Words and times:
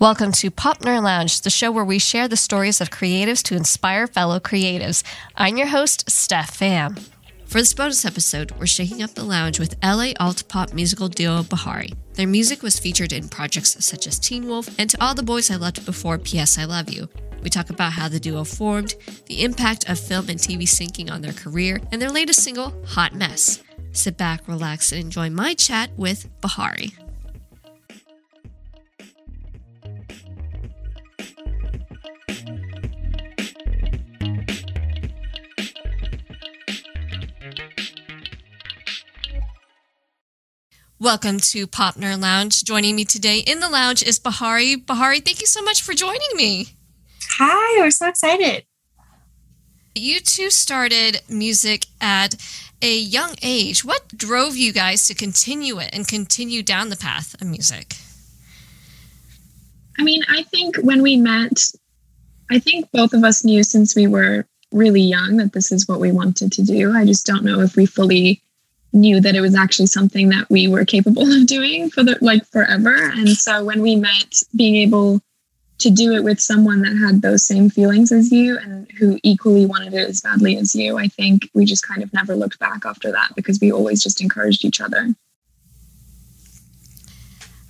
Welcome 0.00 0.30
to 0.30 0.52
Pop 0.52 0.78
Nerd 0.82 1.02
Lounge, 1.02 1.40
the 1.40 1.50
show 1.50 1.72
where 1.72 1.84
we 1.84 1.98
share 1.98 2.28
the 2.28 2.36
stories 2.36 2.80
of 2.80 2.88
creatives 2.88 3.42
to 3.42 3.56
inspire 3.56 4.06
fellow 4.06 4.38
creatives. 4.38 5.02
I'm 5.34 5.56
your 5.56 5.66
host, 5.66 6.08
Steph 6.08 6.56
Pham. 6.56 7.00
For 7.46 7.58
this 7.58 7.74
bonus 7.74 8.04
episode, 8.04 8.52
we're 8.52 8.66
shaking 8.66 9.02
up 9.02 9.14
the 9.14 9.24
lounge 9.24 9.58
with 9.58 9.74
LA 9.82 10.12
alt 10.20 10.44
pop 10.46 10.72
musical 10.72 11.08
duo 11.08 11.42
Bahari. 11.42 11.94
Their 12.14 12.28
music 12.28 12.62
was 12.62 12.78
featured 12.78 13.12
in 13.12 13.28
projects 13.28 13.84
such 13.84 14.06
as 14.06 14.20
Teen 14.20 14.46
Wolf 14.46 14.68
and 14.78 14.88
To 14.88 15.04
All 15.04 15.16
the 15.16 15.24
Boys 15.24 15.50
I 15.50 15.56
Loved 15.56 15.84
Before 15.84 16.16
P.S. 16.16 16.58
I 16.58 16.64
Love 16.64 16.90
You. 16.90 17.08
We 17.42 17.50
talk 17.50 17.68
about 17.68 17.94
how 17.94 18.08
the 18.08 18.20
duo 18.20 18.44
formed, 18.44 18.94
the 19.26 19.42
impact 19.42 19.90
of 19.90 19.98
film 19.98 20.28
and 20.28 20.38
TV 20.38 20.62
syncing 20.62 21.10
on 21.10 21.22
their 21.22 21.32
career, 21.32 21.80
and 21.90 22.00
their 22.00 22.10
latest 22.10 22.44
single, 22.44 22.72
Hot 22.86 23.16
Mess. 23.16 23.64
Sit 23.90 24.16
back, 24.16 24.46
relax, 24.46 24.92
and 24.92 25.00
enjoy 25.00 25.28
my 25.28 25.54
chat 25.54 25.90
with 25.96 26.28
Bahari. 26.40 26.92
Welcome 41.08 41.40
to 41.40 41.66
Pop 41.66 41.94
Nerd 41.94 42.20
Lounge. 42.20 42.62
Joining 42.64 42.94
me 42.94 43.06
today 43.06 43.38
in 43.38 43.60
the 43.60 43.70
lounge 43.70 44.02
is 44.02 44.18
Bahari. 44.18 44.76
Bahari, 44.76 45.20
thank 45.20 45.40
you 45.40 45.46
so 45.46 45.62
much 45.62 45.80
for 45.80 45.94
joining 45.94 46.28
me. 46.34 46.66
Hi, 47.38 47.80
we're 47.80 47.90
so 47.90 48.08
excited. 48.10 48.66
You 49.94 50.20
two 50.20 50.50
started 50.50 51.22
music 51.26 51.86
at 51.98 52.34
a 52.82 52.94
young 52.94 53.36
age. 53.40 53.86
What 53.86 54.08
drove 54.18 54.58
you 54.58 54.70
guys 54.70 55.08
to 55.08 55.14
continue 55.14 55.78
it 55.78 55.88
and 55.94 56.06
continue 56.06 56.62
down 56.62 56.90
the 56.90 56.96
path 56.96 57.34
of 57.40 57.46
music? 57.48 57.94
I 59.98 60.02
mean, 60.02 60.22
I 60.28 60.42
think 60.42 60.76
when 60.76 61.00
we 61.00 61.16
met, 61.16 61.72
I 62.50 62.58
think 62.58 62.90
both 62.92 63.14
of 63.14 63.24
us 63.24 63.46
knew 63.46 63.62
since 63.62 63.96
we 63.96 64.06
were 64.08 64.46
really 64.72 65.00
young 65.00 65.38
that 65.38 65.54
this 65.54 65.72
is 65.72 65.88
what 65.88 66.00
we 66.00 66.12
wanted 66.12 66.52
to 66.52 66.62
do. 66.62 66.92
I 66.94 67.06
just 67.06 67.24
don't 67.24 67.46
know 67.46 67.60
if 67.60 67.76
we 67.76 67.86
fully 67.86 68.42
knew 68.92 69.20
that 69.20 69.34
it 69.34 69.40
was 69.40 69.54
actually 69.54 69.86
something 69.86 70.28
that 70.30 70.48
we 70.48 70.68
were 70.68 70.84
capable 70.84 71.30
of 71.30 71.46
doing 71.46 71.90
for 71.90 72.02
the 72.02 72.16
like 72.20 72.44
forever. 72.46 72.94
And 72.94 73.28
so 73.28 73.64
when 73.64 73.82
we 73.82 73.96
met 73.96 74.42
being 74.56 74.76
able 74.76 75.20
to 75.78 75.90
do 75.90 76.12
it 76.12 76.24
with 76.24 76.40
someone 76.40 76.82
that 76.82 76.96
had 76.96 77.22
those 77.22 77.46
same 77.46 77.70
feelings 77.70 78.10
as 78.10 78.32
you 78.32 78.58
and 78.58 78.90
who 78.98 79.18
equally 79.22 79.64
wanted 79.64 79.94
it 79.94 80.08
as 80.08 80.20
badly 80.20 80.56
as 80.56 80.74
you 80.74 80.98
i 80.98 81.06
think 81.06 81.48
we 81.54 81.64
just 81.64 81.86
kind 81.86 82.02
of 82.02 82.12
never 82.12 82.34
looked 82.34 82.58
back 82.58 82.84
after 82.84 83.12
that 83.12 83.30
because 83.36 83.60
we 83.60 83.72
always 83.72 84.02
just 84.02 84.20
encouraged 84.20 84.64
each 84.64 84.80
other. 84.80 85.14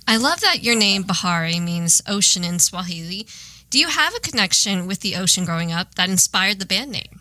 I 0.07 0.17
love 0.17 0.41
that 0.41 0.63
your 0.63 0.75
name 0.75 1.03
bahari 1.03 1.59
means 1.59 2.01
ocean 2.07 2.43
in 2.43 2.57
swahili. 2.57 3.27
Do 3.69 3.77
you 3.77 3.89
have 3.89 4.15
a 4.15 4.19
connection 4.19 4.87
with 4.87 5.01
the 5.01 5.15
ocean 5.15 5.45
growing 5.45 5.71
up 5.71 5.93
that 5.95 6.09
inspired 6.09 6.57
the 6.57 6.65
band 6.65 6.91
name 6.91 7.18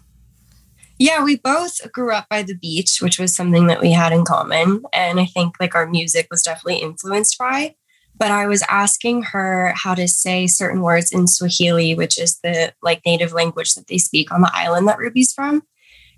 yeah, 0.99 1.23
we 1.23 1.37
both 1.37 1.81
grew 1.93 2.13
up 2.13 2.29
by 2.29 2.43
the 2.43 2.57
beach, 2.57 3.01
which 3.01 3.19
was 3.19 3.35
something 3.35 3.69
that 3.69 3.81
we 3.81 3.93
had 3.93 4.13
in 4.13 4.25
common. 4.25 4.83
And 4.93 5.21
I 5.21 5.27
think 5.27 5.55
like 5.61 5.75
our 5.75 5.87
music 5.87 6.27
was 6.31 6.43
definitely 6.43 6.83
influenced 6.83 7.39
by. 7.39 7.77
But 8.17 8.33
I 8.33 8.49
was 8.49 8.65
asking 8.69 9.23
her 9.23 9.73
how 9.77 9.95
to 9.95 10.09
say 10.09 10.49
certain 10.49 10.83
words 10.83 11.13
in 11.13 11.29
Swahili, 11.29 11.95
which 11.95 12.19
is 12.19 12.41
the 12.41 12.73
like 12.83 13.01
native 13.07 13.33
language 13.33 13.75
that 13.75 13.87
they 13.87 13.99
speak 13.99 14.33
on 14.33 14.41
the 14.41 14.51
island 14.53 14.89
that 14.89 14.99
Ruby's 14.99 15.33
from. 15.33 15.63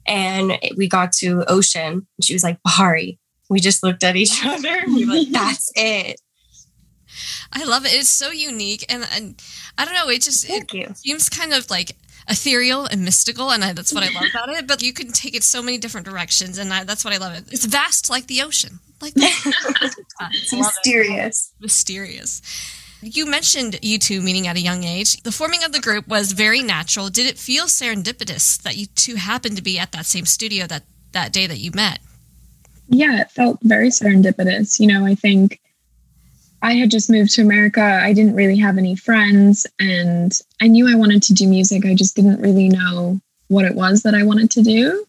And 0.07 0.59
we 0.79 0.89
got 0.89 1.13
to 1.15 1.45
ocean. 1.47 1.93
And 2.17 2.25
she 2.25 2.33
was 2.33 2.43
like, 2.43 2.59
Bahari. 2.65 3.19
We 3.51 3.61
just 3.61 3.83
looked 3.83 4.03
at 4.03 4.17
each 4.17 4.43
other 4.47 4.69
and 4.69 4.95
we 4.95 5.05
were 5.05 5.15
like, 5.15 5.29
that's 5.31 5.71
it. 5.77 6.21
I 7.53 7.65
love 7.65 7.85
it. 7.85 7.93
It's 7.93 8.09
so 8.09 8.31
unique. 8.31 8.87
And, 8.89 9.07
and 9.15 9.43
I 9.77 9.85
don't 9.85 9.95
know, 9.95 10.09
it 10.09 10.23
just 10.23 10.47
Thank 10.47 10.73
it 10.75 10.79
you. 10.79 10.95
seems 10.95 11.29
kind 11.29 11.53
of 11.53 11.69
like 11.69 11.97
ethereal 12.31 12.87
and 12.87 13.05
mystical, 13.05 13.51
and 13.51 13.65
I, 13.65 13.73
that's 13.73 13.93
what 13.93 14.05
I 14.05 14.09
love 14.15 14.25
about 14.33 14.49
it. 14.51 14.67
But 14.67 14.83
you 14.83 14.93
can 14.93 15.13
take 15.13 15.35
it 15.35 15.43
so 15.43 15.63
many 15.63 15.77
different 15.77 16.07
directions, 16.07 16.57
and 16.57 16.73
I, 16.73 16.85
that's 16.85 17.05
what 17.05 17.13
I 17.13 17.19
love 17.19 17.35
it. 17.35 17.53
It's 17.53 17.65
vast 17.65 18.09
like 18.09 18.27
the 18.27 18.43
ocean, 18.43 18.79
like 19.03 19.13
it's 19.17 20.53
mysterious. 20.53 21.53
It. 21.59 21.63
Mysterious. 21.63 22.43
You 23.03 23.27
mentioned 23.27 23.79
you 23.83 23.99
two 23.99 24.21
meeting 24.21 24.47
at 24.47 24.57
a 24.57 24.61
young 24.61 24.85
age. 24.85 25.23
The 25.23 25.33
forming 25.33 25.65
of 25.65 25.73
the 25.73 25.81
group 25.81 26.07
was 26.07 26.33
very 26.33 26.63
natural. 26.63 27.09
Did 27.09 27.27
it 27.27 27.39
feel 27.39 27.65
serendipitous 27.65 28.61
that 28.63 28.77
you 28.77 28.87
two 28.87 29.17
happened 29.17 29.57
to 29.57 29.63
be 29.63 29.79
at 29.79 29.93
that 29.93 30.07
same 30.07 30.27
studio 30.27 30.67
that 30.67 30.85
that 31.13 31.33
day 31.33 31.47
that 31.47 31.59
you 31.59 31.73
met? 31.75 31.99
Yeah, 32.89 33.21
it 33.21 33.31
felt 33.31 33.59
very 33.63 33.89
serendipitous. 33.89 34.79
You 34.79 34.87
know, 34.89 35.07
I 35.07 35.15
think 35.15 35.61
I 36.63 36.75
had 36.75 36.91
just 36.91 37.11
moved 37.11 37.33
to 37.35 37.43
America. 37.43 37.83
I 37.83 38.13
didn't 38.13 38.35
really 38.35 38.59
have 38.59 38.77
any 38.77 38.95
friends 38.95 39.67
and 39.79 40.39
I 40.61 40.69
knew 40.69 40.91
I 40.91 40.99
wanted 40.99 41.23
to 41.25 41.35
do 41.35 41.49
music. 41.49 41.87
I 41.87 41.95
just 41.95 42.17
didn't 42.17 42.41
really 42.41 42.69
know 42.69 43.21
what 43.49 43.65
it 43.65 43.75
was 43.75 44.03
that 44.03 44.15
I 44.15 44.23
wanted 44.23 44.51
to 44.53 44.63
do. 44.63 45.07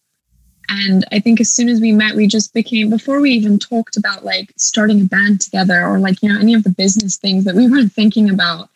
And 0.70 1.06
I 1.12 1.20
think 1.20 1.42
as 1.42 1.52
soon 1.52 1.68
as 1.68 1.82
we 1.82 1.92
met, 1.92 2.16
we 2.16 2.28
just 2.28 2.54
became, 2.54 2.90
before 2.90 3.20
we 3.20 3.32
even 3.32 3.60
talked 3.60 3.98
about 3.98 4.24
like 4.24 4.54
starting 4.56 5.02
a 5.02 5.06
band 5.06 5.42
together 5.42 5.86
or 5.86 6.00
like, 6.00 6.24
you 6.24 6.32
know, 6.32 6.40
any 6.40 6.54
of 6.54 6.64
the 6.64 6.70
business 6.70 7.18
things 7.18 7.44
that 7.44 7.56
we 7.56 7.70
were 7.70 7.84
thinking 7.84 8.30
about, 8.30 8.70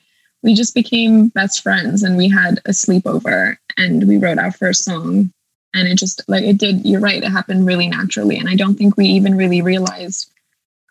we 0.43 0.53
just 0.53 0.75
became 0.75 1.29
best 1.29 1.63
friends 1.63 2.03
and 2.03 2.17
we 2.17 2.27
had 2.27 2.59
a 2.65 2.71
sleepover 2.71 3.57
and 3.77 4.07
we 4.07 4.17
wrote 4.17 4.37
our 4.37 4.51
first 4.51 4.83
song. 4.83 5.31
And 5.73 5.87
it 5.87 5.97
just 5.97 6.27
like 6.27 6.43
it 6.43 6.57
did, 6.57 6.85
you're 6.85 6.99
right, 6.99 7.23
it 7.23 7.31
happened 7.31 7.65
really 7.65 7.87
naturally. 7.87 8.37
And 8.37 8.49
I 8.49 8.55
don't 8.55 8.75
think 8.75 8.97
we 8.97 9.05
even 9.07 9.35
really 9.35 9.61
realized 9.61 10.29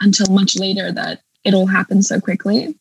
until 0.01 0.33
much 0.33 0.57
later 0.57 0.91
that 0.93 1.21
it 1.45 1.55
all 1.55 1.67
happened 1.67 2.05
so 2.05 2.21
quickly. 2.21 2.77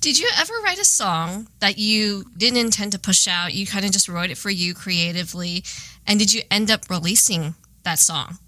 Did 0.00 0.18
you 0.18 0.28
ever 0.38 0.52
write 0.62 0.78
a 0.78 0.84
song 0.84 1.48
that 1.58 1.78
you 1.78 2.24
didn't 2.36 2.58
intend 2.58 2.92
to 2.92 2.98
push 2.98 3.26
out? 3.26 3.54
You 3.54 3.66
kind 3.66 3.84
of 3.84 3.90
just 3.90 4.08
wrote 4.08 4.30
it 4.30 4.38
for 4.38 4.50
you 4.50 4.72
creatively. 4.72 5.64
And 6.06 6.18
did 6.18 6.32
you 6.32 6.42
end 6.50 6.70
up 6.70 6.88
releasing 6.88 7.56
that 7.82 7.98
song? 7.98 8.38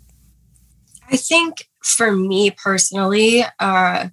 I 1.11 1.17
think 1.17 1.69
for 1.83 2.13
me 2.13 2.53
personally, 2.53 3.43
uh, 3.59 4.09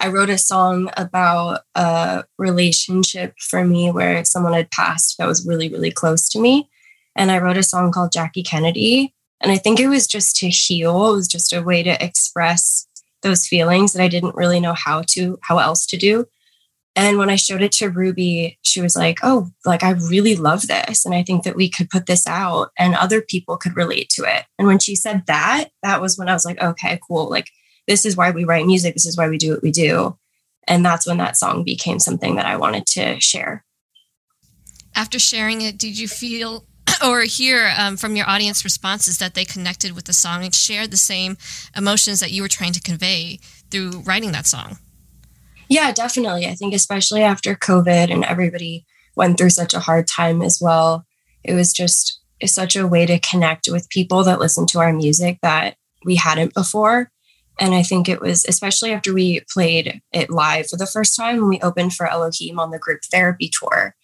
I 0.00 0.08
wrote 0.08 0.30
a 0.30 0.38
song 0.38 0.90
about 0.96 1.60
a 1.74 2.24
relationship 2.38 3.34
for 3.38 3.64
me 3.64 3.90
where 3.90 4.24
someone 4.24 4.52
had 4.52 4.70
passed 4.70 5.18
that 5.18 5.26
was 5.26 5.46
really, 5.46 5.68
really 5.68 5.90
close 5.90 6.28
to 6.30 6.40
me. 6.40 6.68
And 7.14 7.30
I 7.30 7.38
wrote 7.38 7.56
a 7.56 7.62
song 7.62 7.92
called 7.92 8.12
Jackie 8.12 8.42
Kennedy. 8.42 9.14
And 9.40 9.52
I 9.52 9.56
think 9.56 9.78
it 9.78 9.88
was 9.88 10.06
just 10.06 10.36
to 10.36 10.48
heal. 10.48 11.12
It 11.12 11.16
was 11.16 11.28
just 11.28 11.52
a 11.52 11.62
way 11.62 11.82
to 11.82 12.04
express 12.04 12.86
those 13.22 13.46
feelings 13.46 13.92
that 13.92 14.02
I 14.02 14.08
didn't 14.08 14.34
really 14.34 14.60
know 14.60 14.74
how 14.74 15.02
to, 15.10 15.38
how 15.42 15.58
else 15.58 15.86
to 15.86 15.96
do. 15.96 16.26
And 16.96 17.16
when 17.16 17.30
I 17.30 17.36
showed 17.36 17.62
it 17.62 17.70
to 17.72 17.90
Ruby, 17.90 18.58
she 18.62 18.80
was 18.80 18.96
like, 18.96 19.20
Oh, 19.22 19.50
like 19.64 19.84
I 19.84 19.90
really 19.90 20.34
love 20.34 20.66
this. 20.66 21.04
And 21.04 21.14
I 21.14 21.22
think 21.22 21.44
that 21.44 21.54
we 21.54 21.70
could 21.70 21.90
put 21.90 22.06
this 22.06 22.26
out 22.26 22.70
and 22.76 22.94
other 22.94 23.20
people 23.20 23.56
could 23.56 23.76
relate 23.76 24.08
to 24.10 24.24
it. 24.24 24.44
And 24.58 24.66
when 24.66 24.80
she 24.80 24.96
said 24.96 25.24
that, 25.26 25.68
that 25.82 26.00
was 26.00 26.18
when 26.18 26.28
I 26.28 26.32
was 26.32 26.44
like, 26.44 26.60
Okay, 26.60 26.98
cool. 27.06 27.30
Like 27.30 27.50
this 27.86 28.04
is 28.04 28.16
why 28.16 28.32
we 28.32 28.44
write 28.44 28.66
music. 28.66 28.94
This 28.94 29.06
is 29.06 29.16
why 29.16 29.28
we 29.28 29.38
do 29.38 29.52
what 29.52 29.62
we 29.62 29.70
do. 29.70 30.18
And 30.66 30.84
that's 30.84 31.06
when 31.06 31.18
that 31.18 31.36
song 31.36 31.62
became 31.64 32.00
something 32.00 32.34
that 32.36 32.46
I 32.46 32.56
wanted 32.56 32.86
to 32.86 33.20
share. 33.20 33.64
After 34.94 35.18
sharing 35.18 35.60
it, 35.60 35.78
did 35.78 35.98
you 35.98 36.08
feel 36.08 36.66
or 37.04 37.22
hear 37.22 37.72
um, 37.76 37.96
from 37.96 38.16
your 38.16 38.28
audience 38.28 38.64
responses 38.64 39.18
that 39.18 39.34
they 39.34 39.44
connected 39.44 39.92
with 39.92 40.04
the 40.04 40.12
song 40.12 40.44
and 40.44 40.54
shared 40.54 40.90
the 40.90 40.96
same 40.96 41.36
emotions 41.76 42.20
that 42.20 42.32
you 42.32 42.42
were 42.42 42.48
trying 42.48 42.72
to 42.72 42.80
convey 42.80 43.38
through 43.70 44.00
writing 44.00 44.32
that 44.32 44.46
song? 44.46 44.78
Yeah, 45.68 45.92
definitely. 45.92 46.46
I 46.46 46.54
think, 46.54 46.74
especially 46.74 47.22
after 47.22 47.54
COVID 47.54 48.12
and 48.12 48.24
everybody 48.24 48.86
went 49.16 49.36
through 49.36 49.50
such 49.50 49.74
a 49.74 49.80
hard 49.80 50.06
time 50.06 50.42
as 50.42 50.58
well, 50.60 51.04
it 51.44 51.54
was 51.54 51.72
just 51.72 52.20
such 52.44 52.76
a 52.76 52.86
way 52.86 53.04
to 53.04 53.18
connect 53.18 53.68
with 53.70 53.90
people 53.90 54.24
that 54.24 54.38
listen 54.38 54.66
to 54.66 54.78
our 54.78 54.92
music 54.92 55.38
that 55.42 55.76
we 56.04 56.16
hadn't 56.16 56.54
before. 56.54 57.10
And 57.60 57.74
I 57.74 57.82
think 57.82 58.08
it 58.08 58.20
was, 58.20 58.44
especially 58.48 58.92
after 58.92 59.12
we 59.12 59.40
played 59.52 60.00
it 60.12 60.30
live 60.30 60.68
for 60.68 60.76
the 60.76 60.86
first 60.86 61.16
time 61.16 61.38
when 61.38 61.48
we 61.48 61.60
opened 61.60 61.94
for 61.94 62.06
Elohim 62.06 62.60
on 62.60 62.70
the 62.70 62.78
group 62.78 63.00
therapy 63.10 63.50
tour 63.52 63.96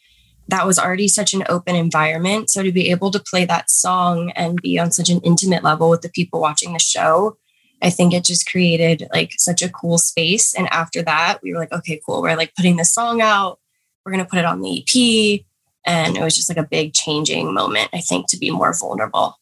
that 0.48 0.66
was 0.66 0.78
already 0.78 1.08
such 1.08 1.32
an 1.34 1.44
open 1.48 1.74
environment. 1.74 2.50
So 2.50 2.62
to 2.62 2.72
be 2.72 2.90
able 2.90 3.10
to 3.10 3.18
play 3.18 3.44
that 3.46 3.70
song 3.70 4.30
and 4.32 4.60
be 4.60 4.78
on 4.78 4.92
such 4.92 5.08
an 5.08 5.20
intimate 5.20 5.64
level 5.64 5.88
with 5.88 6.02
the 6.02 6.10
people 6.10 6.40
watching 6.40 6.72
the 6.72 6.78
show, 6.78 7.38
I 7.82 7.90
think 7.90 8.12
it 8.12 8.24
just 8.24 8.50
created 8.50 9.06
like 9.12 9.32
such 9.38 9.62
a 9.62 9.68
cool 9.68 9.98
space. 9.98 10.54
And 10.54 10.68
after 10.72 11.02
that, 11.02 11.38
we 11.42 11.52
were 11.52 11.58
like, 11.58 11.72
okay, 11.72 12.00
cool. 12.04 12.22
We're 12.22 12.36
like 12.36 12.54
putting 12.54 12.76
this 12.76 12.92
song 12.92 13.20
out. 13.20 13.58
We're 14.04 14.12
going 14.12 14.24
to 14.24 14.30
put 14.30 14.38
it 14.38 14.44
on 14.44 14.60
the 14.60 14.80
EP. 14.80 15.44
And 15.86 16.16
it 16.16 16.22
was 16.22 16.36
just 16.36 16.48
like 16.48 16.58
a 16.58 16.68
big 16.68 16.94
changing 16.94 17.52
moment, 17.52 17.90
I 17.92 18.00
think, 18.00 18.28
to 18.28 18.38
be 18.38 18.50
more 18.50 18.74
vulnerable. 18.74 19.38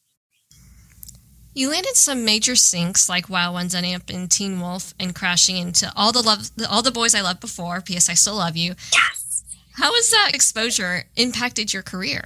You 1.54 1.70
landed 1.70 1.96
some 1.96 2.24
major 2.24 2.52
syncs 2.52 3.08
like 3.08 3.28
Wild 3.28 3.54
Ones 3.54 3.74
ending 3.74 3.94
up 3.94 4.10
in 4.10 4.26
Teen 4.26 4.58
Wolf 4.60 4.94
and 4.98 5.14
crashing 5.14 5.56
into 5.56 5.92
all 5.94 6.10
the 6.10 6.22
love, 6.22 6.50
all 6.68 6.82
the 6.82 6.90
boys 6.90 7.14
I 7.14 7.20
loved 7.20 7.40
before. 7.40 7.80
P.S. 7.80 8.08
I 8.08 8.14
still 8.14 8.36
love 8.36 8.56
you. 8.56 8.74
Yes 8.92 9.21
how 9.74 9.94
has 9.94 10.10
that 10.10 10.32
exposure 10.34 11.04
impacted 11.16 11.72
your 11.72 11.82
career? 11.82 12.24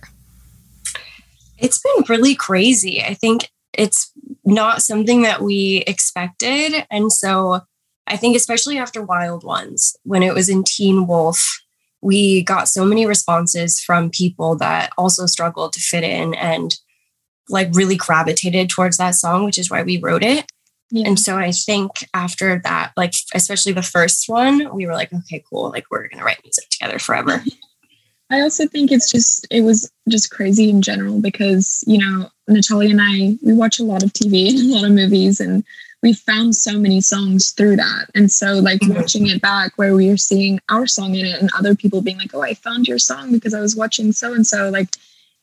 It's 1.58 1.78
been 1.78 2.04
really 2.08 2.34
crazy. 2.34 3.02
I 3.02 3.14
think 3.14 3.50
it's 3.72 4.12
not 4.44 4.82
something 4.82 5.22
that 5.22 5.42
we 5.42 5.84
expected. 5.86 6.86
And 6.90 7.12
so 7.12 7.60
I 8.06 8.16
think, 8.16 8.36
especially 8.36 8.78
after 8.78 9.02
Wild 9.02 9.44
Ones, 9.44 9.96
when 10.04 10.22
it 10.22 10.34
was 10.34 10.48
in 10.48 10.64
Teen 10.64 11.06
Wolf, 11.06 11.62
we 12.00 12.42
got 12.42 12.68
so 12.68 12.84
many 12.84 13.06
responses 13.06 13.80
from 13.80 14.10
people 14.10 14.56
that 14.56 14.90
also 14.96 15.26
struggled 15.26 15.72
to 15.72 15.80
fit 15.80 16.04
in 16.04 16.34
and 16.34 16.76
like 17.48 17.68
really 17.72 17.96
gravitated 17.96 18.68
towards 18.68 18.96
that 18.96 19.14
song, 19.14 19.44
which 19.44 19.58
is 19.58 19.70
why 19.70 19.82
we 19.82 19.98
wrote 19.98 20.22
it. 20.22 20.46
Yeah. 20.90 21.08
And 21.08 21.18
so 21.18 21.36
I 21.36 21.50
think 21.50 22.08
after 22.14 22.60
that, 22.64 22.92
like 22.96 23.12
especially 23.34 23.72
the 23.72 23.82
first 23.82 24.28
one, 24.28 24.72
we 24.74 24.86
were 24.86 24.94
like, 24.94 25.12
okay, 25.12 25.42
cool, 25.50 25.70
like 25.70 25.86
we're 25.90 26.08
gonna 26.08 26.24
write 26.24 26.40
music 26.44 26.68
together 26.70 26.98
forever. 26.98 27.42
I 28.30 28.40
also 28.40 28.66
think 28.66 28.90
it's 28.90 29.10
just 29.10 29.46
it 29.50 29.60
was 29.62 29.90
just 30.08 30.30
crazy 30.30 30.68
in 30.68 30.82
general 30.82 31.20
because 31.20 31.84
you 31.86 31.98
know 31.98 32.28
Natalia 32.48 32.90
and 32.90 33.00
I 33.00 33.38
we 33.42 33.52
watch 33.52 33.78
a 33.78 33.84
lot 33.84 34.02
of 34.02 34.12
TV 34.12 34.50
and 34.50 34.70
a 34.70 34.74
lot 34.74 34.84
of 34.84 34.92
movies 34.92 35.40
and 35.40 35.64
we 36.02 36.12
found 36.12 36.54
so 36.54 36.78
many 36.78 37.00
songs 37.00 37.50
through 37.52 37.76
that 37.76 38.06
and 38.14 38.30
so 38.30 38.54
like 38.54 38.80
mm-hmm. 38.80 38.94
watching 38.94 39.28
it 39.28 39.40
back 39.40 39.72
where 39.76 39.94
we 39.94 40.08
are 40.10 40.16
seeing 40.16 40.60
our 40.68 40.86
song 40.86 41.14
in 41.14 41.24
it 41.24 41.40
and 41.40 41.50
other 41.56 41.74
people 41.74 42.02
being 42.02 42.18
like 42.18 42.34
oh 42.34 42.42
I 42.42 42.54
found 42.54 42.88
your 42.88 42.98
song 42.98 43.32
because 43.32 43.54
I 43.54 43.60
was 43.60 43.76
watching 43.76 44.10
so 44.12 44.32
and 44.34 44.46
so 44.46 44.70
like 44.70 44.88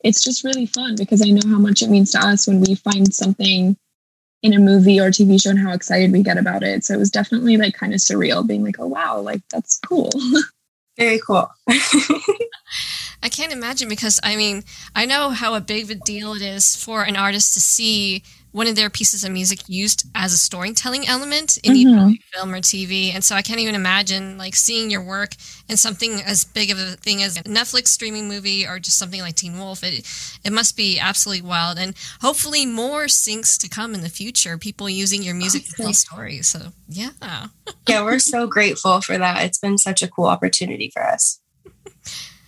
it's 0.02 0.22
just 0.22 0.44
really 0.44 0.66
fun 0.66 0.94
because 0.96 1.22
I 1.22 1.30
know 1.30 1.48
how 1.48 1.58
much 1.58 1.80
it 1.80 1.88
means 1.88 2.12
to 2.12 2.18
us 2.18 2.46
when 2.46 2.60
we 2.60 2.74
find 2.74 3.14
something 3.14 3.78
in 4.44 4.52
a 4.52 4.58
movie 4.58 5.00
or 5.00 5.08
TV 5.08 5.42
show 5.42 5.48
and 5.48 5.58
how 5.58 5.72
excited 5.72 6.12
we 6.12 6.22
get 6.22 6.36
about 6.36 6.62
it. 6.62 6.84
So 6.84 6.92
it 6.92 6.98
was 6.98 7.10
definitely 7.10 7.56
like 7.56 7.74
kind 7.74 7.94
of 7.94 8.00
surreal 8.00 8.46
being 8.46 8.62
like, 8.62 8.78
oh 8.78 8.86
wow, 8.86 9.18
like 9.18 9.40
that's 9.50 9.80
cool. 9.80 10.10
Very 10.98 11.18
cool. 11.26 11.50
I 11.68 13.30
can't 13.30 13.54
imagine 13.54 13.88
because 13.88 14.20
I 14.22 14.36
mean, 14.36 14.62
I 14.94 15.06
know 15.06 15.30
how 15.30 15.54
a 15.54 15.62
big 15.62 15.84
of 15.84 15.90
a 15.90 15.94
deal 15.94 16.34
it 16.34 16.42
is 16.42 16.76
for 16.76 17.04
an 17.04 17.16
artist 17.16 17.54
to 17.54 17.60
see 17.60 18.22
one 18.54 18.68
of 18.68 18.76
their 18.76 18.88
pieces 18.88 19.24
of 19.24 19.32
music 19.32 19.68
used 19.68 20.06
as 20.14 20.32
a 20.32 20.38
storytelling 20.38 21.08
element 21.08 21.58
in 21.64 21.72
mm-hmm. 21.72 22.08
either 22.08 22.18
film 22.32 22.54
or 22.54 22.60
TV. 22.60 23.12
And 23.12 23.24
so 23.24 23.34
I 23.34 23.42
can't 23.42 23.58
even 23.58 23.74
imagine 23.74 24.38
like 24.38 24.54
seeing 24.54 24.92
your 24.92 25.02
work 25.02 25.34
in 25.68 25.76
something 25.76 26.20
as 26.24 26.44
big 26.44 26.70
of 26.70 26.78
a 26.78 26.92
thing 26.92 27.20
as 27.20 27.36
a 27.36 27.42
Netflix 27.42 27.88
streaming 27.88 28.28
movie 28.28 28.64
or 28.64 28.78
just 28.78 28.96
something 28.96 29.20
like 29.20 29.34
Teen 29.34 29.58
Wolf. 29.58 29.82
It 29.82 30.06
it 30.44 30.52
must 30.52 30.76
be 30.76 31.00
absolutely 31.00 31.42
wild. 31.42 31.78
And 31.78 31.96
hopefully 32.20 32.64
more 32.64 33.06
syncs 33.06 33.58
to 33.58 33.68
come 33.68 33.92
in 33.92 34.02
the 34.02 34.08
future, 34.08 34.56
people 34.56 34.88
using 34.88 35.24
your 35.24 35.34
music 35.34 35.64
to 35.64 35.72
tell 35.72 35.92
stories. 35.92 36.46
So 36.46 36.68
yeah. 36.88 37.10
yeah, 37.88 38.04
we're 38.04 38.20
so 38.20 38.46
grateful 38.46 39.00
for 39.00 39.18
that. 39.18 39.44
It's 39.44 39.58
been 39.58 39.78
such 39.78 40.00
a 40.00 40.08
cool 40.08 40.26
opportunity 40.26 40.92
for 40.94 41.02
us. 41.04 41.40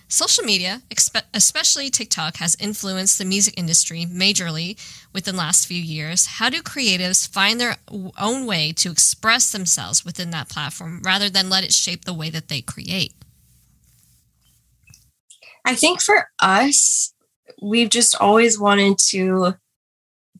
Social 0.09 0.45
media, 0.45 0.81
especially 1.33 1.89
TikTok, 1.89 2.37
has 2.37 2.55
influenced 2.61 3.17
the 3.17 3.25
music 3.25 3.55
industry 3.57 4.05
majorly 4.05 4.79
within 5.11 5.35
the 5.35 5.39
last 5.39 5.67
few 5.67 5.81
years. 5.81 6.25
How 6.25 6.49
do 6.49 6.61
creatives 6.61 7.27
find 7.27 7.59
their 7.59 7.75
own 8.17 8.45
way 8.45 8.71
to 8.73 8.89
express 8.89 9.51
themselves 9.51 10.05
within 10.05 10.31
that 10.31 10.47
platform 10.47 11.01
rather 11.03 11.29
than 11.29 11.49
let 11.49 11.65
it 11.65 11.73
shape 11.73 12.05
the 12.05 12.13
way 12.13 12.29
that 12.29 12.47
they 12.47 12.61
create? 12.61 13.13
I 15.65 15.75
think 15.75 16.01
for 16.01 16.29
us, 16.39 17.13
we've 17.61 17.89
just 17.89 18.15
always 18.15 18.57
wanted 18.57 18.97
to 19.09 19.55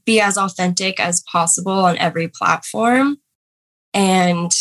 be 0.06 0.22
as 0.22 0.38
authentic 0.38 0.98
as 1.02 1.22
possible 1.30 1.74
on 1.74 1.98
every 1.98 2.30
platform. 2.30 3.18
And 3.94 4.52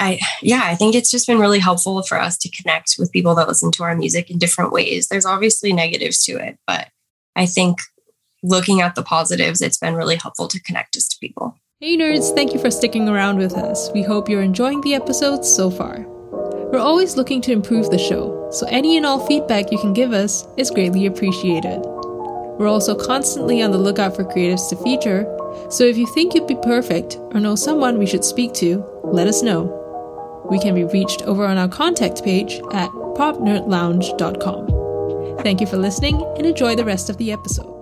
I 0.00 0.18
yeah, 0.40 0.62
I 0.64 0.74
think 0.74 0.94
it's 0.94 1.10
just 1.10 1.26
been 1.26 1.38
really 1.38 1.58
helpful 1.58 2.02
for 2.02 2.18
us 2.18 2.38
to 2.38 2.50
connect 2.50 2.96
with 2.98 3.12
people 3.12 3.34
that 3.34 3.46
listen 3.46 3.70
to 3.72 3.82
our 3.84 3.94
music 3.94 4.30
in 4.30 4.38
different 4.38 4.72
ways. 4.72 5.08
There's 5.08 5.26
obviously 5.26 5.72
negatives 5.72 6.24
to 6.24 6.32
it, 6.32 6.58
but 6.66 6.88
I 7.36 7.44
think 7.44 7.78
looking 8.42 8.80
at 8.80 8.94
the 8.94 9.02
positives, 9.02 9.60
it's 9.60 9.76
been 9.76 9.94
really 9.94 10.16
helpful 10.16 10.48
to 10.48 10.62
connect 10.62 10.96
us 10.96 11.06
to 11.08 11.18
people. 11.20 11.54
Hey 11.80 11.98
nerds, 11.98 12.34
thank 12.34 12.54
you 12.54 12.58
for 12.58 12.70
sticking 12.70 13.08
around 13.08 13.36
with 13.36 13.52
us. 13.54 13.90
We 13.92 14.02
hope 14.02 14.28
you're 14.28 14.42
enjoying 14.42 14.80
the 14.80 14.94
episodes 14.94 15.54
so 15.54 15.70
far. 15.70 16.06
We're 16.72 16.78
always 16.78 17.16
looking 17.16 17.42
to 17.42 17.52
improve 17.52 17.90
the 17.90 17.98
show, 17.98 18.48
so 18.50 18.66
any 18.68 18.96
and 18.96 19.04
all 19.04 19.26
feedback 19.26 19.70
you 19.70 19.78
can 19.78 19.92
give 19.92 20.12
us 20.12 20.46
is 20.56 20.70
greatly 20.70 21.04
appreciated. 21.06 21.80
We're 21.84 22.68
also 22.68 22.94
constantly 22.94 23.60
on 23.60 23.70
the 23.70 23.78
lookout 23.78 24.16
for 24.16 24.24
creatives 24.24 24.68
to 24.70 24.76
feature, 24.76 25.24
so 25.68 25.84
if 25.84 25.98
you 25.98 26.06
think 26.06 26.34
you'd 26.34 26.46
be 26.46 26.56
perfect 26.62 27.18
or 27.18 27.40
know 27.40 27.54
someone 27.54 27.98
we 27.98 28.06
should 28.06 28.24
speak 28.24 28.54
to, 28.54 28.84
let 29.04 29.26
us 29.26 29.42
know. 29.42 29.79
We 30.50 30.58
can 30.58 30.74
be 30.74 30.84
reached 30.84 31.22
over 31.22 31.46
on 31.46 31.56
our 31.56 31.68
contact 31.68 32.24
page 32.24 32.54
at 32.72 32.90
popnerdlounge.com. 32.90 34.80
Thank 35.42 35.60
you 35.60 35.66
for 35.66 35.76
listening 35.76 36.22
and 36.36 36.46
enjoy 36.46 36.76
the 36.76 36.84
rest 36.84 37.08
of 37.08 37.16
the 37.16 37.32
episode. 37.32 37.78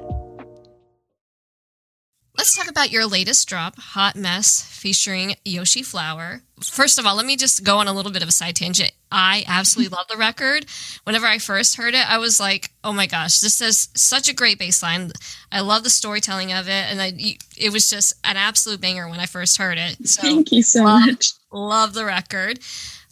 Let's 2.37 2.55
talk 2.55 2.70
about 2.70 2.93
your 2.93 3.05
latest 3.05 3.49
drop, 3.49 3.76
Hot 3.79 4.15
Mess, 4.15 4.62
featuring 4.62 5.35
Yoshi 5.44 5.82
Flower. 5.82 6.43
First 6.62 6.99
of 6.99 7.05
all, 7.05 7.17
let 7.17 7.26
me 7.26 7.37
just 7.37 7.65
go 7.65 7.79
on 7.79 7.88
a 7.88 7.93
little 7.93 8.12
bit 8.12 8.23
of 8.23 8.29
a 8.29 8.32
side 8.32 8.55
tangent. 8.55 8.93
I 9.10 9.44
absolutely 9.46 9.96
love 9.96 10.08
the 10.08 10.16
record. 10.16 10.66
Whenever 11.05 11.26
I 11.26 11.38
first 11.38 11.76
heard 11.76 11.94
it, 11.94 12.08
I 12.08 12.19
was 12.19 12.38
like, 12.38 12.72
"Oh 12.84 12.93
my 12.93 13.06
gosh, 13.06 13.40
this 13.40 13.60
is 13.60 13.88
such 13.94 14.28
a 14.28 14.34
great 14.34 14.58
bass 14.58 14.82
line." 14.82 15.12
I 15.50 15.60
love 15.60 15.82
the 15.82 15.90
storytelling 15.90 16.52
of 16.52 16.69
it, 16.69 16.90
and 16.90 17.00
I, 17.00 17.38
it 17.56 17.72
was 17.72 17.88
just 17.88 18.14
an 18.25 18.37
absolute 18.37 18.81
banger 18.81 19.08
when 19.08 19.20
I 19.20 19.26
first 19.26 19.56
heard 19.56 19.78
it. 19.78 20.06
So, 20.06 20.22
Thank 20.22 20.52
you 20.52 20.62
so 20.62 20.84
love, 20.84 21.06
much. 21.06 21.32
Love 21.50 21.94
the 21.94 22.05
record. 22.05 22.60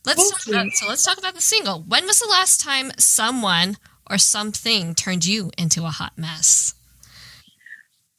Let's 0.05 0.31
talk 0.31 0.47
about, 0.47 0.71
so 0.73 0.89
let's 0.89 1.05
talk 1.05 1.19
about 1.19 1.35
the 1.35 1.41
single. 1.41 1.81
When 1.81 2.07
was 2.07 2.21
the 2.21 2.29
last 2.29 2.61
time 2.61 2.93
someone 2.99 3.77
or 4.09 4.19
something 4.19 4.95
turned 4.95 5.25
you 5.25 5.51
into 5.59 5.85
a 5.85 5.91
hot 5.91 6.13
mess? 6.17 6.75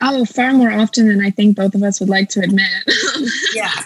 Oh, 0.01 0.25
far 0.25 0.53
more 0.53 0.71
often 0.71 1.07
than 1.07 1.23
I 1.23 1.31
think 1.31 1.55
both 1.55 1.73
of 1.73 1.83
us 1.83 1.99
would 1.99 2.09
like 2.09 2.29
to 2.29 2.41
admit. 2.41 2.67
yeah. 3.53 3.71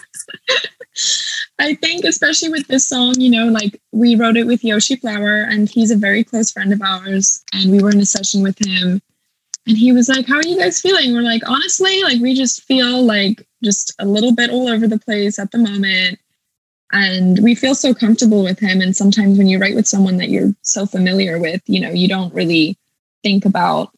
I 1.61 1.75
think, 1.75 2.05
especially 2.05 2.49
with 2.49 2.67
this 2.67 2.87
song, 2.87 3.19
you 3.19 3.29
know, 3.29 3.45
like 3.45 3.79
we 3.91 4.15
wrote 4.15 4.35
it 4.35 4.47
with 4.47 4.63
Yoshi 4.63 4.95
Flower, 4.95 5.43
and 5.43 5.69
he's 5.69 5.91
a 5.91 5.95
very 5.95 6.23
close 6.23 6.51
friend 6.51 6.73
of 6.73 6.81
ours. 6.81 7.43
And 7.53 7.71
we 7.71 7.81
were 7.81 7.91
in 7.91 7.99
a 7.99 8.05
session 8.05 8.41
with 8.41 8.57
him, 8.65 8.99
and 9.67 9.77
he 9.77 9.91
was 9.91 10.09
like, 10.09 10.27
How 10.27 10.37
are 10.37 10.47
you 10.47 10.57
guys 10.57 10.81
feeling? 10.81 11.13
We're 11.13 11.21
like, 11.21 11.47
Honestly, 11.47 12.01
like 12.03 12.19
we 12.19 12.33
just 12.33 12.63
feel 12.63 13.03
like 13.03 13.47
just 13.63 13.93
a 13.99 14.05
little 14.05 14.33
bit 14.33 14.49
all 14.49 14.67
over 14.67 14.87
the 14.87 14.99
place 14.99 15.37
at 15.37 15.51
the 15.51 15.59
moment. 15.59 16.19
And 16.93 17.39
we 17.41 17.55
feel 17.55 17.75
so 17.75 17.93
comfortable 17.93 18.43
with 18.43 18.59
him. 18.59 18.81
And 18.81 18.97
sometimes 18.97 19.37
when 19.37 19.47
you 19.47 19.59
write 19.59 19.75
with 19.75 19.87
someone 19.87 20.17
that 20.17 20.29
you're 20.29 20.53
so 20.61 20.85
familiar 20.85 21.39
with, 21.39 21.61
you 21.67 21.79
know, 21.79 21.91
you 21.91 22.07
don't 22.07 22.33
really 22.33 22.77
think 23.23 23.45
about 23.45 23.91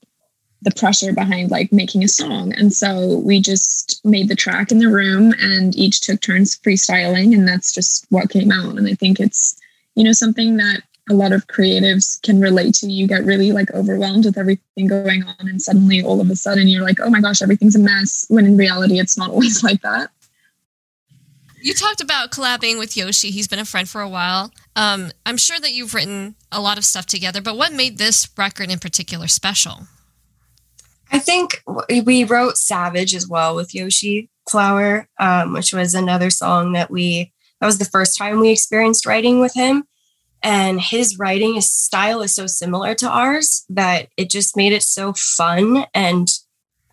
the 0.63 0.71
pressure 0.71 1.13
behind 1.13 1.51
like 1.51 1.71
making 1.71 2.03
a 2.03 2.07
song. 2.07 2.53
And 2.53 2.73
so 2.73 3.17
we 3.17 3.39
just 3.39 4.03
made 4.05 4.29
the 4.29 4.35
track 4.35 4.71
in 4.71 4.79
the 4.79 4.89
room 4.89 5.33
and 5.39 5.75
each 5.75 6.01
took 6.01 6.21
turns 6.21 6.57
freestyling 6.57 7.33
and 7.33 7.47
that's 7.47 7.73
just 7.73 8.05
what 8.09 8.29
came 8.29 8.51
out. 8.51 8.77
And 8.77 8.87
I 8.87 8.93
think 8.93 9.19
it's, 9.19 9.59
you 9.95 10.03
know, 10.03 10.13
something 10.13 10.57
that 10.57 10.83
a 11.09 11.13
lot 11.13 11.33
of 11.33 11.47
creatives 11.47 12.21
can 12.21 12.39
relate 12.39 12.75
to. 12.75 12.89
You 12.89 13.07
get 13.07 13.25
really 13.25 13.51
like 13.51 13.71
overwhelmed 13.71 14.25
with 14.25 14.37
everything 14.37 14.87
going 14.87 15.23
on 15.23 15.35
and 15.39 15.61
suddenly 15.61 16.01
all 16.01 16.21
of 16.21 16.29
a 16.29 16.35
sudden 16.35 16.67
you're 16.67 16.83
like, 16.83 16.99
oh 17.01 17.09
my 17.09 17.19
gosh, 17.19 17.41
everything's 17.41 17.75
a 17.75 17.79
mess. 17.79 18.25
When 18.29 18.45
in 18.45 18.57
reality 18.57 18.99
it's 18.99 19.17
not 19.17 19.29
always 19.31 19.63
like 19.63 19.81
that. 19.81 20.11
You 21.61 21.73
talked 21.73 22.01
about 22.01 22.31
collabing 22.31 22.77
with 22.77 22.97
Yoshi. 22.97 23.31
He's 23.31 23.47
been 23.47 23.59
a 23.59 23.65
friend 23.65 23.87
for 23.87 24.01
a 24.01 24.09
while. 24.09 24.51
Um, 24.75 25.11
I'm 25.25 25.37
sure 25.37 25.61
that 25.61 25.71
you've 25.71 25.93
written 25.93 26.35
a 26.51 26.59
lot 26.59 26.77
of 26.77 26.83
stuff 26.83 27.05
together, 27.05 27.41
but 27.41 27.57
what 27.57 27.71
made 27.71 27.97
this 27.97 28.27
record 28.37 28.69
in 28.69 28.79
particular 28.79 29.27
special? 29.27 29.87
I 31.13 31.19
think 31.19 31.63
we 32.05 32.23
wrote 32.23 32.57
Savage 32.57 33.13
as 33.13 33.27
well 33.27 33.55
with 33.55 33.75
Yoshi 33.75 34.31
Flower, 34.49 35.07
um, 35.19 35.53
which 35.53 35.71
was 35.71 35.93
another 35.93 36.31
song 36.31 36.73
that 36.73 36.89
we, 36.89 37.31
that 37.61 37.67
was 37.67 37.77
the 37.77 37.85
first 37.85 38.17
time 38.17 38.39
we 38.39 38.49
experienced 38.49 39.05
writing 39.05 39.39
with 39.39 39.53
him. 39.53 39.83
And 40.41 40.81
his 40.81 41.19
writing, 41.19 41.53
his 41.53 41.71
style 41.71 42.21
is 42.21 42.33
so 42.35 42.47
similar 42.47 42.95
to 42.95 43.07
ours 43.07 43.63
that 43.69 44.09
it 44.17 44.29
just 44.29 44.57
made 44.57 44.73
it 44.73 44.83
so 44.83 45.13
fun. 45.13 45.85
And 45.93 46.27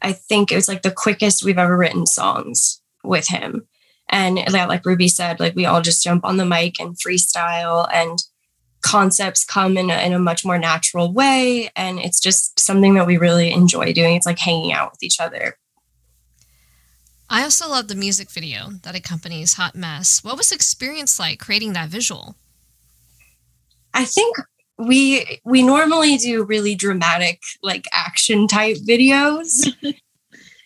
I 0.02 0.12
think 0.12 0.52
it 0.52 0.56
was 0.56 0.68
like 0.68 0.82
the 0.82 0.92
quickest 0.92 1.42
we've 1.42 1.58
ever 1.58 1.76
written 1.76 2.06
songs 2.06 2.82
with 3.02 3.26
him. 3.26 3.66
And 4.10 4.38
like 4.52 4.84
Ruby 4.84 5.08
said, 5.08 5.40
like 5.40 5.56
we 5.56 5.64
all 5.64 5.80
just 5.80 6.04
jump 6.04 6.24
on 6.26 6.36
the 6.36 6.44
mic 6.44 6.78
and 6.78 6.94
freestyle 6.94 7.88
and 7.92 8.22
concepts 8.82 9.44
come 9.44 9.76
in 9.76 9.90
a, 9.90 9.98
in 10.06 10.12
a 10.12 10.18
much 10.18 10.44
more 10.44 10.58
natural 10.58 11.12
way. 11.12 11.70
And 11.76 11.98
it's 11.98 12.20
just 12.20 12.58
something 12.58 12.94
that 12.94 13.06
we 13.06 13.16
really 13.16 13.52
enjoy 13.52 13.92
doing. 13.92 14.16
It's 14.16 14.26
like 14.26 14.38
hanging 14.38 14.72
out 14.72 14.92
with 14.92 15.02
each 15.02 15.20
other. 15.20 15.56
I 17.28 17.44
also 17.44 17.68
love 17.68 17.86
the 17.86 17.94
music 17.94 18.30
video 18.30 18.70
that 18.82 18.96
accompanies 18.96 19.54
Hot 19.54 19.76
Mess. 19.76 20.24
What 20.24 20.36
was 20.36 20.48
the 20.48 20.56
experience 20.56 21.18
like 21.18 21.38
creating 21.38 21.74
that 21.74 21.88
visual? 21.88 22.34
I 23.94 24.04
think 24.04 24.36
we 24.78 25.40
we 25.44 25.62
normally 25.62 26.16
do 26.16 26.42
really 26.42 26.74
dramatic 26.74 27.40
like 27.62 27.84
action 27.92 28.48
type 28.48 28.78
videos 28.78 29.68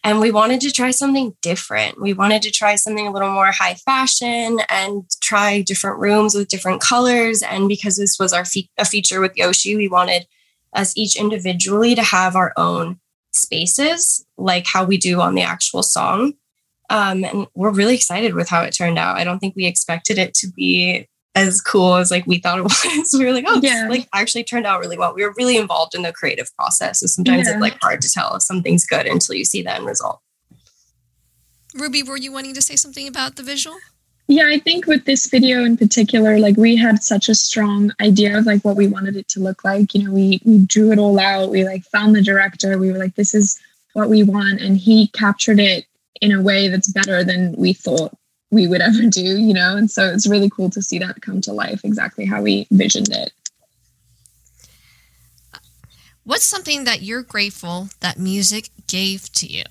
and 0.05 0.21
we 0.21 0.31
wanted 0.31 0.61
to 0.61 0.71
try 0.71 0.91
something 0.91 1.35
different. 1.41 1.99
We 1.99 2.13
wanted 2.13 2.43
to 2.43 2.51
try 2.51 2.75
something 2.75 3.07
a 3.07 3.11
little 3.11 3.31
more 3.31 3.51
high 3.51 3.75
fashion 3.75 4.61
and 4.69 5.05
try 5.23 5.63
different 5.63 5.99
rooms 5.99 6.35
with 6.35 6.49
different 6.49 6.83
colors. 6.83 7.43
And 7.43 7.69
because 7.69 7.97
this 7.97 8.19
was 8.19 8.35
our 8.35 8.45
fe- 8.45 8.69
a 8.77 8.85
feature 8.85 9.19
with 9.21 9.35
Yoshi, 9.35 9.77
we 9.77 9.89
wanted 9.89 10.27
us 10.75 10.95
each 10.95 11.17
individually 11.17 11.95
to 11.95 12.03
have 12.03 12.37
our 12.37 12.53
own 12.59 13.01
spaces, 13.33 14.27
like 14.37 14.67
how 14.67 14.85
we 14.85 14.99
do 14.99 15.23
on 15.23 15.35
the 15.35 15.43
actual 15.43 15.83
song. 15.83 16.35
Um, 16.91 17.25
and 17.25 17.47
we're 17.55 17.71
really 17.71 17.95
excited 17.95 18.35
with 18.35 18.51
how 18.51 18.63
it 18.63 18.73
turned 18.73 18.99
out. 18.99 19.17
I 19.17 19.25
don't 19.25 19.39
think 19.39 19.57
we 19.57 19.65
expected 19.65 20.19
it 20.19 20.35
to 20.35 20.49
be 20.49 21.09
as 21.35 21.61
cool 21.61 21.97
as 21.97 22.11
like 22.11 22.27
we 22.27 22.39
thought 22.39 22.59
it 22.59 22.63
was. 22.95 23.17
we 23.19 23.25
were 23.25 23.33
like, 23.33 23.45
oh, 23.47 23.61
yeah, 23.63 23.87
like 23.89 24.09
actually 24.15 24.45
turned 24.45 24.67
out 24.67 24.81
really 24.81 24.99
well. 24.99 25.15
We 25.15 25.25
were 25.25 25.35
really 25.37 25.57
involved 25.57 25.95
in 25.95 26.03
the 26.03 26.13
creative 26.13 26.55
process. 26.57 27.01
So 27.01 27.07
sometimes 27.07 27.47
yeah. 27.47 27.55
it's 27.55 27.61
like 27.61 27.79
hard 27.81 28.01
to 28.03 28.11
tell 28.11 28.35
if 28.37 28.43
something's 28.43 28.87
good 28.87 29.07
until 29.07 29.35
you 29.35 29.45
see 29.45 29.63
the 29.63 29.75
end 29.75 29.87
result. 29.87 30.21
Ruby, 31.75 32.03
were 32.03 32.17
you 32.17 32.33
wanting 32.33 32.55
to 32.55 32.63
say 32.63 32.77
something 32.77 33.09
about 33.09 33.35
the 33.37 33.43
visual? 33.43 33.77
Yeah, 34.27 34.49
I 34.49 34.59
think 34.59 34.87
with 34.87 35.05
this 35.05 35.29
video 35.29 35.65
in 35.65 35.77
particular, 35.77 36.39
like 36.39 36.57
we 36.57 36.77
had 36.77 37.03
such 37.03 37.29
a 37.29 37.35
strong 37.35 37.93
idea 38.01 38.39
of 38.39 38.47
like 38.47 38.65
what 38.65 38.77
we 38.77 38.87
wanted 38.87 39.17
it 39.17 39.29
to 39.29 39.41
look 39.41 39.65
like. 39.65 39.95
You 39.95 40.05
know, 40.05 40.13
we 40.13 40.41
we 40.45 40.65
drew 40.65 40.93
it 40.93 40.99
all 40.99 41.19
out. 41.19 41.51
We 41.51 41.65
like 41.65 41.85
found 41.85 42.15
the 42.15 42.23
director. 42.23 42.79
We 42.79 42.91
were 42.91 42.99
like, 42.99 43.17
this 43.17 43.35
is 43.35 43.59
what 43.93 44.09
we 44.09 44.23
want, 44.23 44.63
and 44.63 44.79
he 44.79 45.09
captured 45.09 45.61
it 45.61 45.85
in 46.23 46.33
a 46.33 46.41
way 46.41 46.69
that's 46.69 46.91
better 46.91 47.23
than 47.23 47.55
we 47.59 47.75
thought 47.75 48.17
we 48.55 48.67
would 48.67 48.81
ever 48.81 49.03
do. 49.09 49.39
You 49.39 49.53
know, 49.53 49.77
and 49.77 49.91
so 49.91 50.09
it's 50.09 50.27
really 50.27 50.49
cool 50.49 50.71
to 50.71 50.81
see 50.81 50.99
that 51.01 51.21
come 51.21 51.41
to 51.43 51.53
life 51.53 51.85
exactly 51.85 52.25
how 52.25 52.43
we 52.43 52.67
visioned 52.71 53.13
it. 53.13 53.33
What's 56.25 56.45
something 56.45 56.85
that 56.85 57.03
you're 57.03 57.23
grateful 57.23 57.91
that 58.01 58.19
music 58.19 58.71
gave 58.87 59.31
to 59.33 59.47
you? 59.47 59.65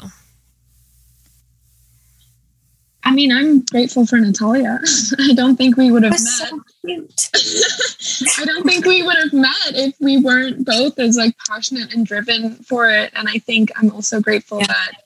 I 3.05 3.11
mean, 3.11 3.31
I'm 3.31 3.61
grateful 3.61 4.05
for 4.05 4.17
Natalia. 4.17 4.79
I 5.19 5.33
don't 5.33 5.57
think 5.57 5.75
we 5.75 5.91
would 5.91 6.03
have 6.03 6.13
met. 6.13 7.19
So 7.19 8.41
I 8.41 8.45
don't 8.45 8.65
think 8.65 8.85
we 8.85 9.03
would 9.03 9.17
have 9.17 9.33
met 9.33 9.73
if 9.73 9.95
we 9.99 10.17
weren't 10.17 10.65
both 10.65 10.97
as 10.99 11.17
like 11.17 11.35
passionate 11.47 11.93
and 11.93 12.05
driven 12.05 12.55
for 12.55 12.89
it. 12.89 13.11
And 13.15 13.27
I 13.27 13.39
think 13.39 13.71
I'm 13.75 13.91
also 13.91 14.21
grateful 14.21 14.59
yeah. 14.59 14.67
that 14.67 15.02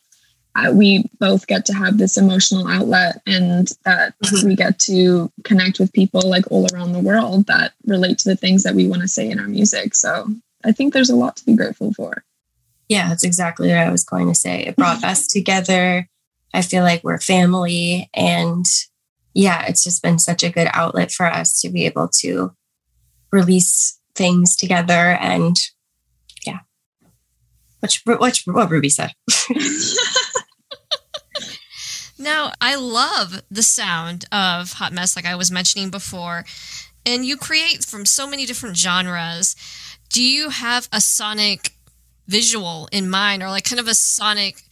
uh, 0.58 0.72
we 0.72 1.06
both 1.20 1.48
get 1.48 1.66
to 1.66 1.74
have 1.74 1.98
this 1.98 2.18
emotional 2.18 2.68
outlet 2.68 3.22
and 3.26 3.70
that 3.86 4.14
mm-hmm. 4.24 4.48
we 4.48 4.56
get 4.56 4.80
to 4.80 5.32
connect 5.44 5.80
with 5.80 5.94
people 5.94 6.22
like 6.26 6.46
all 6.52 6.68
around 6.74 6.92
the 6.92 7.00
world 7.00 7.46
that 7.46 7.74
relate 7.86 8.18
to 8.18 8.30
the 8.30 8.36
things 8.36 8.64
that 8.64 8.76
we 8.76 8.88
want 8.88 9.02
to 9.02 9.08
say 9.08 9.30
in 9.30 9.40
our 9.40 9.48
music. 9.48 9.96
So 9.96 10.28
I 10.66 10.72
think 10.72 10.94
there's 10.94 11.10
a 11.10 11.16
lot 11.16 11.38
to 11.38 11.46
be 11.46 11.56
grateful 11.56 11.94
for. 11.94 12.24
Yeah, 12.90 13.10
that's 13.10 13.24
exactly 13.24 13.70
what 13.70 13.78
I 13.78 13.92
was 13.92 14.04
going 14.04 14.28
to 14.28 14.36
say. 14.36 14.66
It 14.66 14.76
brought 14.76 15.04
us 15.04 15.28
together 15.28 16.08
I 16.54 16.62
feel 16.62 16.84
like 16.84 17.04
we're 17.04 17.20
family. 17.20 18.10
And 18.14 18.66
yeah, 19.34 19.66
it's 19.68 19.84
just 19.84 20.02
been 20.02 20.20
such 20.20 20.44
a 20.44 20.50
good 20.50 20.68
outlet 20.74 21.12
for 21.12 21.28
us 21.28 21.60
to 21.62 21.70
be 21.70 21.86
able 21.86 22.08
to 22.20 22.52
release 23.32 24.00
things 24.16 24.56
together. 24.56 25.18
And 25.22 25.56
yeah, 26.46 26.60
which, 27.82 28.02
which 28.06 28.44
what 28.46 28.72
Ruby 28.72 28.90
said. 28.90 29.14
now, 32.18 32.52
I 32.60 32.76
love 32.76 33.42
the 33.50 33.64
sound 33.64 34.26
of 34.32 34.74
Hot 34.74 34.94
Mess, 34.94 35.16
like 35.16 35.26
I 35.26 35.36
was 35.36 35.52
mentioning 35.52 35.90
before. 35.90 36.46
And 37.06 37.26
you 37.26 37.38
create 37.38 37.86
from 37.86 38.06
so 38.06 38.28
many 38.28 38.46
different 38.46 38.78
genres. 38.78 39.56
Do 40.10 40.22
you 40.22 40.50
have 40.50 40.90
a 40.92 41.00
sonic 41.00 41.72
visual 42.28 42.90
in 42.92 43.10
mind 43.10 43.42
or 43.42 43.50
like 43.50 43.64
kind 43.64 43.80
of 43.80 43.88
a 43.88 43.94
sonic 43.94 44.64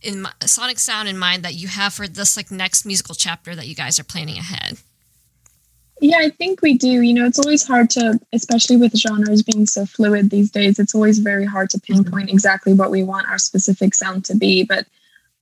in 0.00 0.26
a 0.40 0.46
sonic 0.46 0.78
sound 0.78 1.08
in 1.08 1.18
mind 1.18 1.42
that 1.42 1.54
you 1.54 1.66
have 1.68 1.94
for 1.94 2.06
this 2.06 2.36
like 2.36 2.50
next 2.50 2.84
musical 2.84 3.14
chapter 3.14 3.56
that 3.56 3.66
you 3.66 3.74
guys 3.74 3.98
are 3.98 4.04
planning 4.04 4.36
ahead? 4.36 4.78
Yeah, 6.00 6.18
I 6.18 6.28
think 6.28 6.60
we 6.60 6.76
do. 6.76 7.00
You 7.00 7.14
know, 7.14 7.24
it's 7.24 7.38
always 7.38 7.66
hard 7.66 7.88
to, 7.90 8.20
especially 8.32 8.76
with 8.76 8.96
genres 8.96 9.42
being 9.42 9.64
so 9.66 9.86
fluid 9.86 10.28
these 10.28 10.50
days, 10.50 10.78
it's 10.78 10.94
always 10.94 11.18
very 11.18 11.46
hard 11.46 11.70
to 11.70 11.80
pinpoint 11.80 12.26
mm-hmm. 12.26 12.34
exactly 12.34 12.74
what 12.74 12.90
we 12.90 13.02
want 13.02 13.28
our 13.28 13.38
specific 13.38 13.94
sound 13.94 14.24
to 14.26 14.36
be. 14.36 14.64
But 14.64 14.86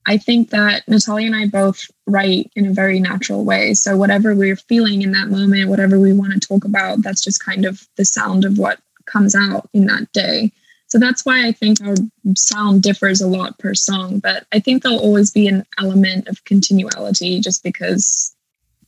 I 0.07 0.17
think 0.19 0.51
that 0.51 0.87
Natalia 0.89 1.27
and 1.27 1.37
I 1.37 1.47
both 1.47 1.91
write 2.07 2.51
in 2.57 2.67
a 2.67 2.73
very 2.73 2.99
natural 2.99 3.45
way. 3.45 3.75
So 3.75 3.97
whatever 3.97 4.35
we're 4.35 4.57
feeling 4.57 5.03
in 5.03 5.13
that 5.13 5.29
moment, 5.29 5.71
whatever 5.71 5.99
we 5.99 6.13
want 6.13 6.33
to 6.33 6.41
talk 6.41 6.65
about, 6.65 7.03
that's 7.03 7.23
just 7.23 7.45
kind 7.45 7.65
of 7.65 7.87
the 7.97 8.05
sound 8.05 8.45
of 8.45 8.59
what 8.59 8.81
comes 9.07 9.35
out 9.35 9.69
in 9.73 9.87
that 9.87 10.11
day. 10.13 10.53
So 10.89 10.99
that's 10.99 11.25
why 11.25 11.47
I 11.47 11.53
think 11.53 11.79
our 11.81 11.95
sound 12.37 12.83
differs 12.83 13.21
a 13.21 13.29
lot 13.29 13.59
per 13.59 13.75
song, 13.75 14.19
but 14.19 14.47
I 14.53 14.59
think 14.59 14.83
there'll 14.83 14.99
always 14.99 15.31
be 15.31 15.49
an 15.49 15.65
element 15.79 16.29
of 16.29 16.45
continuality 16.45 17.41
just 17.41 17.63
because 17.63 18.35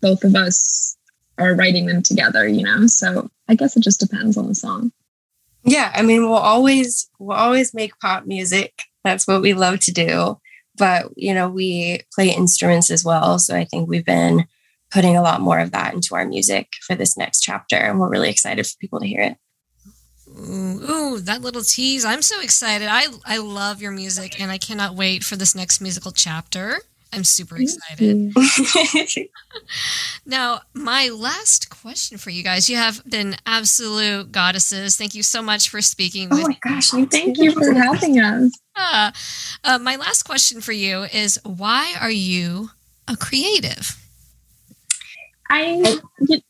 both 0.02 0.22
of 0.22 0.34
us 0.36 0.96
are 1.38 1.54
writing 1.54 1.86
them 1.86 2.02
together, 2.02 2.46
you 2.46 2.62
know? 2.62 2.88
So 2.88 3.30
I 3.48 3.54
guess 3.54 3.76
it 3.76 3.80
just 3.80 4.00
depends 4.00 4.36
on 4.36 4.48
the 4.48 4.54
song. 4.54 4.92
Yeah, 5.64 5.90
I 5.94 6.02
mean, 6.02 6.22
we'll 6.22 6.34
always 6.34 7.08
we'll 7.18 7.38
always 7.38 7.72
make 7.72 7.98
pop 7.98 8.26
music. 8.26 8.82
That's 9.02 9.26
what 9.26 9.40
we 9.40 9.54
love 9.54 9.80
to 9.80 9.92
do. 9.92 10.38
But, 10.76 11.10
you 11.16 11.32
know, 11.32 11.48
we 11.48 12.00
play 12.12 12.30
instruments 12.30 12.90
as 12.90 13.04
well, 13.04 13.38
so 13.38 13.54
I 13.54 13.64
think 13.64 13.88
we've 13.88 14.04
been 14.04 14.46
putting 14.90 15.16
a 15.16 15.22
lot 15.22 15.40
more 15.40 15.58
of 15.58 15.72
that 15.72 15.92
into 15.92 16.14
our 16.14 16.24
music 16.24 16.68
for 16.86 16.94
this 16.94 17.16
next 17.16 17.40
chapter 17.40 17.76
and 17.76 17.98
we're 17.98 18.08
really 18.08 18.30
excited 18.30 18.64
for 18.64 18.76
people 18.80 19.00
to 19.00 19.06
hear 19.06 19.22
it. 19.22 19.36
Ooh, 20.28 20.90
ooh, 20.90 21.20
that 21.20 21.42
little 21.42 21.62
tease. 21.62 22.04
I'm 22.04 22.22
so 22.22 22.40
excited. 22.40 22.88
I 22.90 23.06
I 23.24 23.38
love 23.38 23.82
your 23.82 23.92
music 23.92 24.40
and 24.40 24.50
I 24.50 24.58
cannot 24.58 24.94
wait 24.94 25.22
for 25.22 25.36
this 25.36 25.54
next 25.54 25.80
musical 25.80 26.12
chapter. 26.12 26.80
I'm 27.14 27.24
super 27.24 27.56
excited. 27.56 28.32
now, 30.26 30.62
my 30.74 31.08
last 31.08 31.70
question 31.70 32.18
for 32.18 32.30
you 32.30 32.42
guys. 32.42 32.68
You 32.68 32.76
have 32.76 33.02
been 33.08 33.36
absolute 33.46 34.32
goddesses. 34.32 34.96
Thank 34.96 35.14
you 35.14 35.22
so 35.22 35.42
much 35.42 35.68
for 35.68 35.80
speaking 35.80 36.28
oh 36.32 36.42
my 36.42 36.58
gosh, 36.60 36.90
thank 36.90 37.38
you 37.38 37.52
for 37.52 37.72
having 37.72 38.18
us. 38.18 38.52
Uh, 38.76 39.12
uh, 39.62 39.78
my 39.78 39.96
last 39.96 40.24
question 40.24 40.60
for 40.60 40.72
you 40.72 41.02
is 41.04 41.38
why 41.44 41.94
are 42.00 42.10
you 42.10 42.70
a 43.06 43.16
creative? 43.16 43.96
I 45.50 45.98
you, 46.20 46.40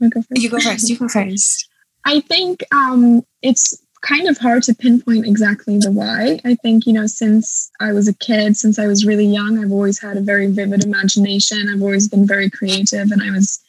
go 0.00 0.20
first. 0.20 0.42
You 0.42 0.50
go 0.50 0.58
first. 0.58 0.88
You 0.90 0.98
go 0.98 1.08
first. 1.08 1.68
I 2.04 2.20
think 2.20 2.62
um, 2.72 3.22
it's 3.40 3.82
kind 4.04 4.28
of 4.28 4.38
hard 4.38 4.62
to 4.64 4.74
pinpoint 4.74 5.26
exactly 5.26 5.78
the 5.78 5.90
why. 5.90 6.38
I 6.44 6.54
think, 6.56 6.86
you 6.86 6.92
know, 6.92 7.06
since 7.06 7.70
I 7.80 7.92
was 7.92 8.06
a 8.06 8.14
kid, 8.14 8.56
since 8.56 8.78
I 8.78 8.86
was 8.86 9.06
really 9.06 9.26
young, 9.26 9.58
I've 9.58 9.72
always 9.72 9.98
had 9.98 10.16
a 10.16 10.20
very 10.20 10.46
vivid 10.46 10.84
imagination. 10.84 11.68
I've 11.72 11.82
always 11.82 12.08
been 12.08 12.26
very 12.26 12.50
creative. 12.50 13.10
And 13.10 13.22
I 13.22 13.30
was, 13.30 13.60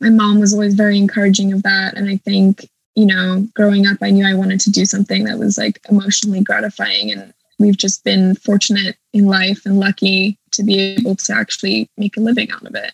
my 0.00 0.10
mom 0.10 0.38
was 0.38 0.52
always 0.52 0.74
very 0.74 0.96
encouraging 0.96 1.52
of 1.52 1.62
that. 1.64 1.96
And 1.96 2.08
I 2.08 2.18
think, 2.18 2.68
you 2.94 3.06
know, 3.06 3.46
growing 3.54 3.86
up, 3.86 3.98
I 4.00 4.10
knew 4.10 4.24
I 4.24 4.34
wanted 4.34 4.60
to 4.60 4.70
do 4.70 4.84
something 4.84 5.24
that 5.24 5.38
was 5.38 5.58
like 5.58 5.80
emotionally 5.88 6.42
gratifying. 6.42 7.10
And 7.10 7.34
we've 7.58 7.76
just 7.76 8.04
been 8.04 8.36
fortunate 8.36 8.96
in 9.12 9.26
life 9.26 9.66
and 9.66 9.80
lucky 9.80 10.38
to 10.52 10.62
be 10.62 10.78
able 10.78 11.16
to 11.16 11.34
actually 11.34 11.90
make 11.96 12.16
a 12.16 12.20
living 12.20 12.50
out 12.52 12.64
of 12.64 12.76
it. 12.76 12.92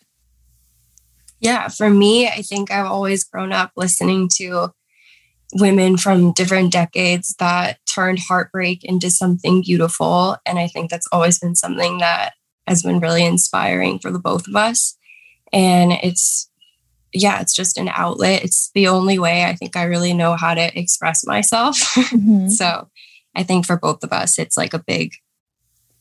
Yeah, 1.41 1.69
for 1.69 1.91
me, 1.91 2.29
I 2.29 2.43
think 2.43 2.71
I've 2.71 2.87
always 2.87 3.25
grown 3.25 3.53
up 3.53 3.73
listening 3.75 4.29
to 4.37 4.73
women 5.55 5.97
from 5.97 6.33
different 6.33 6.73
decades 6.73 7.35
that 7.39 7.79
turned 7.87 8.19
heartbreak 8.19 8.85
into 8.85 9.11
something 9.11 9.63
beautiful. 9.63 10.37
And 10.47 10.59
I 10.59 10.67
think 10.67 10.91
that's 10.91 11.09
always 11.13 11.39
been 11.39 11.55
something 11.55 11.99
that 11.99 12.35
has 12.67 12.83
been 12.83 13.01
really 13.01 13.25
inspiring 13.25 13.99
for 13.99 14.11
the 14.11 14.19
both 14.19 14.47
of 14.47 14.57
us. 14.57 14.97
And 15.53 15.93
it's, 15.93 16.49
yeah, 17.13 17.41
it's 17.41 17.55
just 17.55 17.77
an 17.79 17.89
outlet. 17.89 18.45
It's 18.45 18.71
the 18.75 18.87
only 18.87 19.19
way 19.19 19.45
I 19.45 19.55
think 19.55 19.77
I 19.77 19.85
really 19.85 20.15
know 20.15 20.37
how 20.37 20.55
to 20.55 20.79
express 20.79 21.27
myself. 21.27 21.79
Mm-hmm. 21.95 22.49
so 22.49 22.89
I 23.35 23.43
think 23.43 23.67
for 23.67 23.77
both 23.77 24.05
of 24.05 24.13
us, 24.13 24.39
it's 24.39 24.57
like 24.57 24.75
a 24.75 24.79
big, 24.79 25.13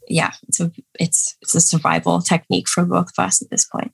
yeah, 0.07 0.31
it's 0.47 0.59
a 0.59 0.71
it's 0.99 1.37
it's 1.41 1.53
a 1.53 1.61
survival 1.61 2.21
technique 2.21 2.67
for 2.67 2.83
both 2.83 3.11
of 3.15 3.23
us 3.23 3.41
at 3.41 3.49
this 3.49 3.65
point. 3.65 3.91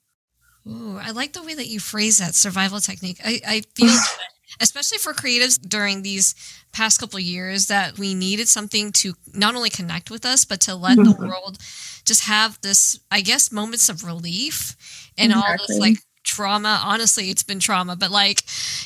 Ooh, 0.66 0.98
I 1.00 1.10
like 1.10 1.32
the 1.32 1.42
way 1.42 1.54
that 1.54 1.68
you 1.68 1.78
phrase 1.78 2.18
that 2.18 2.34
survival 2.34 2.80
technique. 2.80 3.20
I, 3.24 3.40
I 3.46 3.62
feel, 3.74 3.94
especially 4.60 4.98
for 4.98 5.12
creatives 5.12 5.60
during 5.60 6.02
these 6.02 6.34
past 6.72 7.00
couple 7.00 7.18
years, 7.18 7.66
that 7.66 7.98
we 7.98 8.14
needed 8.14 8.48
something 8.48 8.92
to 8.92 9.14
not 9.34 9.54
only 9.54 9.70
connect 9.70 10.10
with 10.10 10.24
us, 10.24 10.44
but 10.44 10.60
to 10.62 10.74
let 10.74 10.98
mm-hmm. 10.98 11.20
the 11.20 11.28
world 11.28 11.58
just 12.04 12.24
have 12.24 12.60
this, 12.60 13.00
I 13.10 13.20
guess, 13.20 13.50
moments 13.50 13.88
of 13.88 14.04
relief 14.04 14.76
and 15.18 15.32
exactly. 15.32 15.50
all 15.50 15.66
this 15.66 15.78
like 15.78 15.98
trauma. 16.24 16.80
Honestly, 16.84 17.30
it's 17.30 17.42
been 17.42 17.60
trauma, 17.60 17.96
but 17.96 18.10
like, 18.10 18.42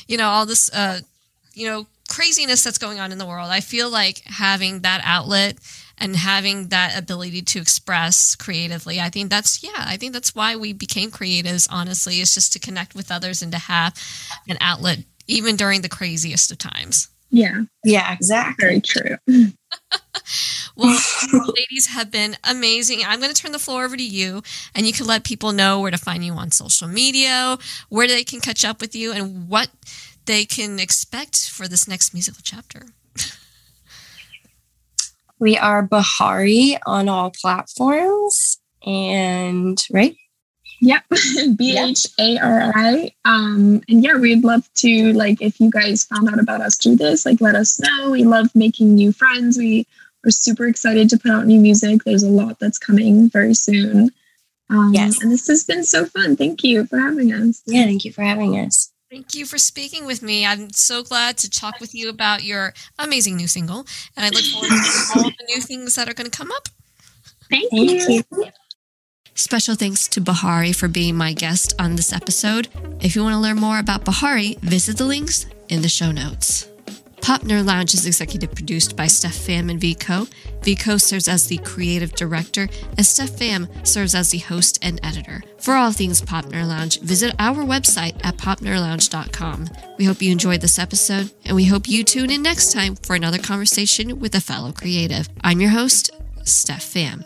you 0.07 0.17
know, 0.17 0.27
all 0.27 0.45
this, 0.45 0.69
uh, 0.73 1.01
you 1.53 1.67
know, 1.67 1.87
craziness 2.09 2.63
that's 2.63 2.77
going 2.77 2.99
on 2.99 3.11
in 3.11 3.17
the 3.17 3.25
world. 3.25 3.49
I 3.49 3.61
feel 3.61 3.89
like 3.89 4.21
having 4.25 4.81
that 4.81 5.01
outlet 5.03 5.57
and 5.97 6.15
having 6.15 6.69
that 6.69 6.97
ability 6.97 7.41
to 7.43 7.59
express 7.59 8.35
creatively. 8.35 8.99
I 8.99 9.09
think 9.09 9.29
that's, 9.29 9.63
yeah, 9.63 9.85
I 9.85 9.97
think 9.97 10.13
that's 10.13 10.33
why 10.33 10.55
we 10.55 10.73
became 10.73 11.11
creatives, 11.11 11.67
honestly, 11.69 12.19
is 12.19 12.33
just 12.33 12.51
to 12.53 12.59
connect 12.59 12.95
with 12.95 13.11
others 13.11 13.41
and 13.41 13.51
to 13.51 13.59
have 13.59 13.93
an 14.49 14.57
outlet 14.59 14.99
even 15.31 15.55
during 15.55 15.81
the 15.81 15.89
craziest 15.89 16.51
of 16.51 16.57
times. 16.57 17.09
Yeah. 17.29 17.61
Yeah, 17.85 18.13
exactly. 18.13 18.67
Very 18.67 18.81
true. 18.81 19.17
well, 20.75 20.99
ladies 21.33 21.87
have 21.87 22.11
been 22.11 22.35
amazing. 22.43 22.99
I'm 23.05 23.19
going 23.19 23.33
to 23.33 23.41
turn 23.41 23.53
the 23.53 23.59
floor 23.59 23.85
over 23.85 23.95
to 23.95 24.03
you, 24.03 24.43
and 24.75 24.85
you 24.85 24.93
can 24.93 25.07
let 25.07 25.23
people 25.23 25.53
know 25.53 25.79
where 25.79 25.91
to 25.91 25.97
find 25.97 26.25
you 26.25 26.33
on 26.33 26.51
social 26.51 26.89
media, 26.89 27.57
where 27.89 28.07
they 28.07 28.23
can 28.23 28.41
catch 28.41 28.65
up 28.65 28.81
with 28.81 28.93
you, 28.95 29.13
and 29.13 29.47
what 29.47 29.69
they 30.25 30.43
can 30.43 30.79
expect 30.79 31.49
for 31.49 31.67
this 31.67 31.87
next 31.87 32.13
musical 32.13 32.41
chapter. 32.43 32.87
We 35.39 35.57
are 35.57 35.81
Bahari 35.81 36.77
on 36.85 37.09
all 37.09 37.31
platforms. 37.31 38.59
and 38.85 39.83
right? 39.89 40.15
Yep, 40.81 41.03
B 41.57 41.77
H 41.77 42.07
A 42.19 42.37
R 42.39 42.73
I. 42.75 43.11
Um, 43.23 43.81
and 43.87 44.03
yeah, 44.03 44.17
we'd 44.17 44.43
love 44.43 44.67
to 44.75 45.13
like 45.13 45.41
if 45.41 45.59
you 45.59 45.69
guys 45.69 46.03
found 46.05 46.27
out 46.27 46.39
about 46.39 46.61
us 46.61 46.75
through 46.75 46.95
this, 46.95 47.25
like 47.25 47.39
let 47.39 47.55
us 47.55 47.79
know. 47.79 48.09
We 48.09 48.23
love 48.23 48.49
making 48.55 48.95
new 48.95 49.11
friends. 49.13 49.57
We 49.57 49.85
are 50.25 50.31
super 50.31 50.67
excited 50.67 51.09
to 51.11 51.19
put 51.19 51.31
out 51.31 51.45
new 51.45 51.61
music. 51.61 52.03
There's 52.03 52.23
a 52.23 52.29
lot 52.29 52.59
that's 52.59 52.79
coming 52.79 53.29
very 53.29 53.53
soon. 53.53 54.11
Um, 54.71 54.91
Yes. 54.93 55.21
And 55.21 55.31
this 55.31 55.47
has 55.47 55.63
been 55.63 55.83
so 55.83 56.05
fun. 56.05 56.35
Thank 56.35 56.63
you 56.63 56.87
for 56.87 56.97
having 56.97 57.31
us. 57.31 57.61
Yeah, 57.67 57.83
thank 57.83 58.03
you 58.03 58.11
for 58.11 58.23
having 58.23 58.57
us. 58.57 58.91
Thank 59.11 59.35
you 59.35 59.45
for 59.45 59.57
speaking 59.57 60.05
with 60.05 60.23
me. 60.23 60.45
I'm 60.45 60.71
so 60.71 61.03
glad 61.03 61.37
to 61.39 61.49
talk 61.49 61.79
with 61.79 61.93
you 61.93 62.09
about 62.09 62.43
your 62.43 62.73
amazing 62.97 63.35
new 63.35 63.47
single, 63.47 63.85
and 64.15 64.25
I 64.25 64.29
look 64.29 64.45
forward 64.45 64.69
to 64.69 65.19
all 65.19 65.23
the 65.23 65.45
new 65.47 65.61
things 65.61 65.95
that 65.95 66.09
are 66.09 66.13
going 66.13 66.31
to 66.31 66.35
come 66.35 66.49
up. 66.49 66.69
Thank, 67.49 67.69
Thank 67.69 67.91
you. 67.91 68.23
you. 68.31 68.51
Special 69.41 69.73
thanks 69.73 70.07
to 70.09 70.21
Bahari 70.21 70.71
for 70.71 70.87
being 70.87 71.15
my 71.15 71.33
guest 71.33 71.73
on 71.79 71.95
this 71.95 72.13
episode. 72.13 72.67
If 73.01 73.15
you 73.15 73.23
want 73.23 73.33
to 73.33 73.39
learn 73.39 73.57
more 73.57 73.79
about 73.79 74.05
Bahari, 74.05 74.55
visit 74.61 74.97
the 74.97 75.05
links 75.05 75.47
in 75.67 75.81
the 75.81 75.89
show 75.89 76.11
notes. 76.11 76.69
Pop 77.21 77.41
Nerd 77.41 77.65
Lounge 77.65 77.95
is 77.95 78.05
executive 78.05 78.53
produced 78.53 78.95
by 78.95 79.07
Steph 79.07 79.33
Pham 79.33 79.71
and 79.71 79.81
Vico. 79.81 80.27
Vico 80.61 80.97
serves 80.97 81.27
as 81.27 81.47
the 81.47 81.57
creative 81.57 82.13
director, 82.13 82.69
and 82.97 83.05
Steph 83.05 83.31
Pham 83.31 83.67
serves 83.85 84.13
as 84.13 84.29
the 84.29 84.37
host 84.37 84.77
and 84.83 84.99
editor. 85.03 85.41
For 85.57 85.73
all 85.73 85.91
things 85.91 86.21
Pop 86.21 86.45
Nerd 86.45 86.67
Lounge, 86.67 87.01
visit 87.01 87.33
our 87.39 87.65
website 87.65 88.23
at 88.23 88.37
popnerdlounge.com. 88.37 89.69
We 89.97 90.05
hope 90.05 90.21
you 90.21 90.31
enjoyed 90.31 90.61
this 90.61 90.77
episode, 90.77 91.31
and 91.45 91.55
we 91.55 91.65
hope 91.65 91.89
you 91.89 92.03
tune 92.03 92.29
in 92.29 92.43
next 92.43 92.73
time 92.73 92.95
for 92.95 93.15
another 93.15 93.39
conversation 93.39 94.19
with 94.19 94.35
a 94.35 94.39
fellow 94.39 94.71
creative. 94.71 95.27
I'm 95.43 95.59
your 95.61 95.71
host, 95.71 96.11
Steph 96.43 96.85
Pham. 96.85 97.25